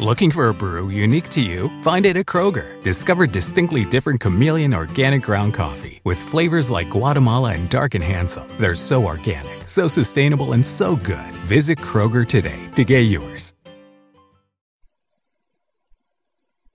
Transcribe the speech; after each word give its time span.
Looking 0.00 0.30
for 0.30 0.50
a 0.50 0.54
brew 0.54 0.90
unique 0.90 1.30
to 1.30 1.40
you? 1.40 1.70
Find 1.80 2.04
it 2.04 2.18
at 2.18 2.26
Kroger. 2.26 2.82
Discover 2.82 3.28
distinctly 3.28 3.86
different 3.86 4.20
chameleon 4.20 4.74
organic 4.74 5.22
ground 5.22 5.54
coffee 5.54 6.02
with 6.04 6.18
flavors 6.18 6.70
like 6.70 6.90
Guatemala 6.90 7.54
and 7.54 7.66
Dark 7.70 7.94
and 7.94 8.04
Handsome. 8.04 8.46
They're 8.60 8.74
so 8.74 9.06
organic, 9.06 9.66
so 9.66 9.88
sustainable, 9.88 10.52
and 10.52 10.66
so 10.66 10.96
good. 10.96 11.32
Visit 11.48 11.78
Kroger 11.78 12.28
today 12.28 12.68
to 12.74 12.84
get 12.84 13.04
yours. 13.04 13.54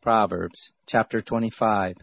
Proverbs 0.02 0.72
chapter 0.88 1.22
25 1.22 1.98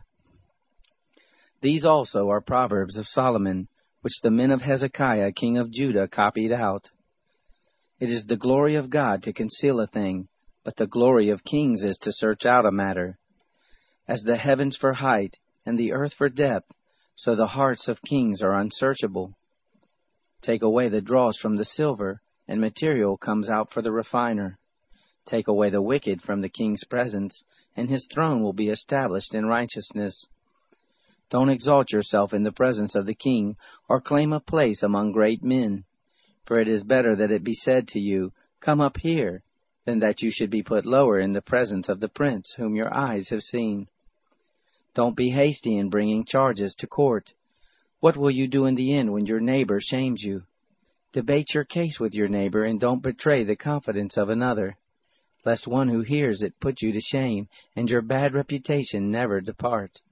These 1.63 1.85
also 1.85 2.29
are 2.31 2.41
proverbs 2.41 2.97
of 2.97 3.09
Solomon, 3.09 3.67
which 4.03 4.21
the 4.23 4.31
men 4.31 4.53
of 4.53 4.63
Hezekiah 4.63 5.33
king 5.33 5.59
of 5.59 5.73
Judah 5.73 6.07
copied 6.07 6.53
out. 6.53 6.91
It 7.99 8.09
is 8.09 8.27
the 8.27 8.37
glory 8.37 8.77
of 8.77 8.89
God 8.89 9.25
to 9.25 9.33
conceal 9.33 9.81
a 9.81 9.89
thing 9.89 10.29
but 10.69 10.77
the 10.77 10.87
glory 10.87 11.31
of 11.31 11.43
kings 11.45 11.83
is 11.83 11.97
to 11.97 12.13
search 12.13 12.45
out 12.45 12.67
a 12.67 12.71
matter. 12.71 13.19
As 14.07 14.21
the 14.21 14.37
heavens 14.37 14.77
for 14.77 14.93
height, 14.93 15.39
and 15.65 15.79
the 15.79 15.93
earth 15.93 16.13
for 16.13 16.29
depth, 16.29 16.71
so 17.17 17.35
the 17.35 17.47
hearts 17.47 17.89
of 17.89 18.03
kings 18.03 18.43
are 18.43 18.53
unsearchable. 18.53 19.33
Take 20.43 20.61
away 20.61 20.91
the 20.91 21.01
dross 21.01 21.39
from 21.39 21.57
the 21.57 21.65
silver, 21.65 22.21
and 22.47 22.61
material 22.61 23.17
comes 23.17 23.49
out 23.49 23.73
for 23.73 23.81
the 23.81 23.91
refiner. 23.91 24.59
Take 25.25 25.49
away 25.49 25.71
the 25.71 25.81
wicked 25.81 26.21
from 26.21 26.43
the 26.43 26.51
king's 26.51 26.85
presence, 26.85 27.45
and 27.75 27.89
his 27.89 28.07
throne 28.13 28.43
will 28.43 28.53
be 28.53 28.69
established 28.69 29.35
in 29.35 29.47
righteousness. 29.47 30.27
Don't 31.31 31.49
exalt 31.49 31.93
yourself 31.93 32.35
in 32.35 32.43
the 32.43 32.53
presence 32.53 32.95
of 32.95 33.07
the 33.07 33.15
king, 33.15 33.57
or 33.89 34.03
claim 34.03 34.35
a 34.35 34.41
place 34.41 34.83
among 34.83 35.13
great 35.13 35.43
men. 35.43 35.85
For 36.45 36.61
it 36.61 36.69
is 36.69 36.85
better 36.85 37.17
that 37.17 37.31
it 37.31 37.43
be 37.43 37.55
said 37.55 37.89
to 37.89 37.99
you, 37.99 38.33
Come 38.61 38.83
up 38.83 38.99
here, 38.99 39.43
than 39.89 40.01
that 40.01 40.21
you 40.21 40.31
should 40.31 40.51
be 40.51 40.63
put 40.63 40.85
lower 40.85 41.19
in 41.19 41.33
the 41.33 41.41
presence 41.41 41.89
of 41.89 41.99
the 41.99 42.11
prince 42.11 42.53
whom 42.59 42.77
your 42.77 42.95
eyes 42.95 43.31
have 43.31 43.41
seen. 43.41 43.89
Don't 44.93 45.17
be 45.17 45.31
hasty 45.31 45.79
in 45.79 45.89
bringing 45.89 46.27
charges 46.27 46.75
to 46.75 46.87
court. 46.87 47.33
What 48.01 48.15
will 48.15 48.31
you 48.31 48.49
do 48.49 48.67
in 48.67 48.75
the 48.75 48.95
end 48.95 49.11
when 49.11 49.25
your 49.25 49.41
neighbor 49.41 49.81
shames 49.81 50.23
you? 50.23 50.43
Debate 51.15 51.55
your 51.55 51.65
case 51.65 51.99
with 51.99 52.13
your 52.13 52.29
neighbor 52.29 52.65
and 52.65 52.79
don't 52.79 53.03
betray 53.03 53.45
the 53.45 53.57
confidence 53.57 54.19
of 54.19 54.29
another, 54.29 54.77
lest 55.47 55.67
one 55.67 55.89
who 55.89 56.03
hears 56.03 56.43
it 56.43 56.61
put 56.61 56.83
you 56.83 56.93
to 56.93 57.01
shame 57.01 57.49
and 57.75 57.89
your 57.89 58.03
bad 58.03 58.35
reputation 58.35 59.07
never 59.07 59.41
depart. 59.41 60.03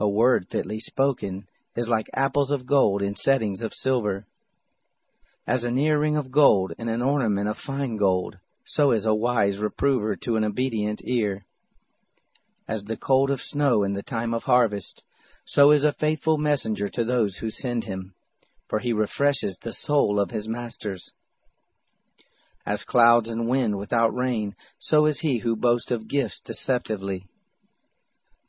A 0.00 0.08
word 0.08 0.46
fitly 0.48 0.80
spoken 0.80 1.44
is 1.76 1.90
like 1.90 2.08
apples 2.14 2.50
of 2.50 2.64
gold 2.64 3.02
in 3.02 3.16
settings 3.16 3.60
of 3.60 3.74
silver. 3.74 4.24
As 5.46 5.64
an 5.64 5.76
earring 5.76 6.16
of 6.16 6.30
gold 6.30 6.72
and 6.78 6.88
an 6.88 7.02
ornament 7.02 7.50
of 7.50 7.58
fine 7.58 7.98
gold, 7.98 8.38
so 8.64 8.92
is 8.92 9.06
a 9.06 9.14
wise 9.14 9.58
reprover 9.58 10.16
to 10.16 10.36
an 10.36 10.44
obedient 10.44 11.00
ear. 11.04 11.44
As 12.68 12.84
the 12.84 12.96
cold 12.96 13.30
of 13.30 13.40
snow 13.40 13.82
in 13.82 13.92
the 13.92 14.02
time 14.02 14.32
of 14.32 14.44
harvest, 14.44 15.02
so 15.44 15.72
is 15.72 15.84
a 15.84 15.92
faithful 15.92 16.38
messenger 16.38 16.88
to 16.88 17.04
those 17.04 17.36
who 17.36 17.50
send 17.50 17.84
him, 17.84 18.14
for 18.68 18.78
he 18.78 18.92
refreshes 18.92 19.58
the 19.58 19.72
soul 19.72 20.20
of 20.20 20.30
his 20.30 20.48
masters. 20.48 21.12
As 22.64 22.84
clouds 22.84 23.28
and 23.28 23.48
wind 23.48 23.76
without 23.76 24.14
rain, 24.14 24.54
so 24.78 25.06
is 25.06 25.20
he 25.20 25.38
who 25.38 25.56
boasts 25.56 25.90
of 25.90 26.06
gifts 26.06 26.40
deceptively. 26.40 27.26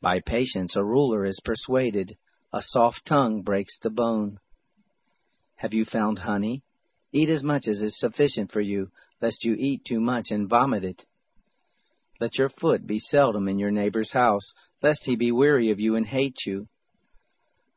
By 0.01 0.19
patience 0.19 0.75
a 0.75 0.83
ruler 0.83 1.25
is 1.25 1.39
persuaded, 1.43 2.17
a 2.53 2.61
soft 2.61 3.05
tongue 3.05 3.41
breaks 3.41 3.79
the 3.79 3.89
bone. 3.89 4.39
Have 5.55 5.73
you 5.73 5.85
found 5.85 6.19
honey? 6.19 6.61
Eat 7.15 7.29
as 7.29 7.43
much 7.43 7.67
as 7.67 7.79
is 7.81 7.99
sufficient 7.99 8.51
for 8.51 8.59
you, 8.59 8.89
lest 9.21 9.45
you 9.45 9.53
eat 9.53 9.85
too 9.85 9.99
much 9.99 10.31
and 10.31 10.49
vomit 10.49 10.83
it. 10.83 11.05
Let 12.19 12.39
your 12.39 12.49
foot 12.49 12.87
be 12.87 12.97
seldom 12.97 13.47
in 13.47 13.59
your 13.59 13.69
neighbor's 13.69 14.11
house, 14.11 14.53
lest 14.81 15.05
he 15.05 15.15
be 15.15 15.31
weary 15.31 15.69
of 15.69 15.79
you 15.79 15.95
and 15.95 16.07
hate 16.07 16.37
you. 16.45 16.67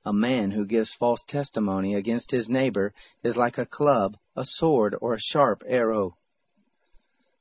A 0.07 0.13
man 0.13 0.53
who 0.53 0.65
gives 0.65 0.95
false 0.95 1.23
testimony 1.29 1.95
against 1.95 2.31
his 2.31 2.49
neighbor 2.49 2.95
is 3.23 3.37
like 3.37 3.59
a 3.59 3.67
club, 3.67 4.17
a 4.35 4.45
sword, 4.45 4.97
or 5.01 5.13
a 5.13 5.21
sharp 5.21 5.63
arrow. 5.67 6.17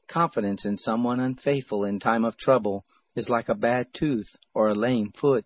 Confidence 0.08 0.66
in 0.66 0.78
someone 0.78 1.20
unfaithful 1.20 1.86
in 1.86 2.00
time 2.00 2.26
of 2.26 2.38
trouble 2.38 2.84
is 3.16 3.30
like 3.30 3.48
a 3.48 3.56
bad 3.56 3.94
tooth 3.94 4.36
or 4.54 4.68
a 4.68 4.76
lame 4.76 5.12
foot. 5.12 5.46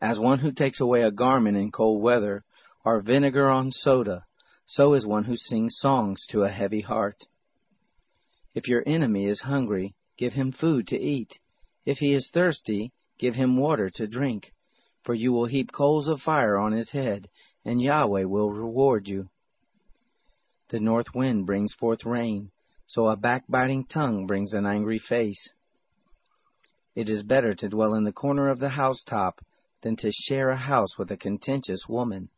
As 0.00 0.18
one 0.18 0.40
who 0.40 0.50
takes 0.50 0.80
away 0.80 1.02
a 1.02 1.12
garment 1.12 1.56
in 1.56 1.70
cold 1.70 2.02
weather, 2.02 2.42
or 2.84 3.02
vinegar 3.02 3.48
on 3.48 3.70
soda, 3.70 4.24
so 4.72 4.94
is 4.94 5.04
one 5.04 5.24
who 5.24 5.36
sings 5.36 5.74
songs 5.78 6.24
to 6.28 6.44
a 6.44 6.48
heavy 6.48 6.80
heart. 6.80 7.26
If 8.54 8.68
your 8.68 8.84
enemy 8.86 9.26
is 9.26 9.40
hungry, 9.40 9.96
give 10.16 10.34
him 10.34 10.52
food 10.52 10.86
to 10.88 10.96
eat. 10.96 11.40
If 11.84 11.98
he 11.98 12.14
is 12.14 12.30
thirsty, 12.32 12.92
give 13.18 13.34
him 13.34 13.56
water 13.56 13.90
to 13.94 14.06
drink. 14.06 14.52
For 15.02 15.12
you 15.12 15.32
will 15.32 15.46
heap 15.46 15.72
coals 15.72 16.06
of 16.06 16.22
fire 16.22 16.56
on 16.56 16.70
his 16.70 16.90
head, 16.90 17.26
and 17.64 17.82
Yahweh 17.82 18.26
will 18.26 18.52
reward 18.52 19.08
you. 19.08 19.28
The 20.68 20.78
north 20.78 21.16
wind 21.16 21.46
brings 21.46 21.74
forth 21.74 22.04
rain, 22.04 22.52
so 22.86 23.08
a 23.08 23.16
backbiting 23.16 23.86
tongue 23.86 24.24
brings 24.28 24.52
an 24.52 24.66
angry 24.66 25.00
face. 25.00 25.52
It 26.94 27.08
is 27.08 27.24
better 27.24 27.54
to 27.54 27.68
dwell 27.68 27.94
in 27.94 28.04
the 28.04 28.12
corner 28.12 28.48
of 28.48 28.60
the 28.60 28.68
housetop 28.68 29.40
than 29.82 29.96
to 29.96 30.12
share 30.12 30.50
a 30.50 30.56
house 30.56 30.96
with 30.96 31.10
a 31.10 31.16
contentious 31.16 31.88
woman. 31.88 32.28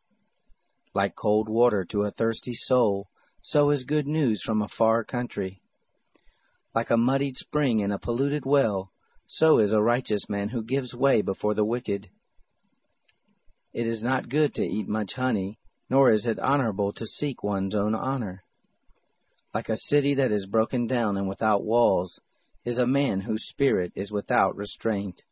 Like 0.95 1.17
cold 1.17 1.49
water 1.49 1.85
to 1.87 2.03
a 2.03 2.11
thirsty 2.11 2.53
soul, 2.55 3.09
so 3.41 3.71
is 3.71 3.85
good 3.85 4.07
news 4.07 4.43
from 4.43 4.61
a 4.61 4.69
far 4.69 5.05
country. 5.05 5.63
Like 6.75 6.91
a 6.91 6.97
muddied 6.97 7.37
spring 7.37 7.81
in 7.81 7.91
a 7.91 7.99
polluted 7.99 8.45
well, 8.45 8.93
so 9.27 9.59
is 9.59 9.73
a 9.73 9.81
righteous 9.81 10.29
man 10.29 10.51
who 10.51 10.63
gives 10.63 10.95
way 10.95 11.23
before 11.23 11.55
the 11.55 11.65
wicked. 11.65 12.11
It 13.73 13.87
is 13.87 14.03
not 14.03 14.29
good 14.29 14.55
to 14.55 14.63
eat 14.63 14.87
much 14.87 15.15
honey, 15.15 15.59
nor 15.89 16.11
is 16.11 16.27
it 16.27 16.39
honorable 16.39 16.93
to 16.95 17.07
seek 17.07 17.43
one's 17.43 17.75
own 17.75 17.95
honor. 17.95 18.45
Like 19.55 19.71
a 19.71 19.77
city 19.77 20.15
that 20.17 20.31
is 20.31 20.47
broken 20.47 20.87
down 20.87 21.17
and 21.17 21.27
without 21.27 21.65
walls, 21.65 22.21
is 22.65 22.79
a 22.79 22.87
man 22.87 23.21
whose 23.21 23.49
spirit 23.49 23.93
is 23.97 24.13
without 24.13 24.57
restraint. 24.57 25.23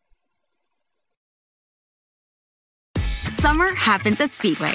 Summer 3.33 3.75
happens 3.75 4.21
at 4.21 4.33
Speedway 4.33 4.75